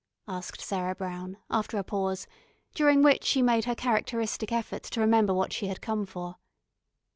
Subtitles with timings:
[0.27, 2.25] asked Sarah Brown, after a pause,
[2.73, 6.37] during which she made her characteristic effort to remember what she had come for.